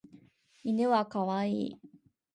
[0.63, 1.79] 犬は可愛い。